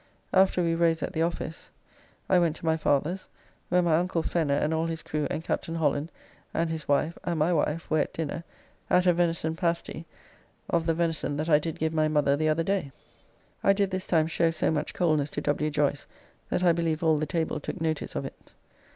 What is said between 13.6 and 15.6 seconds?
I did this time show so much coldness to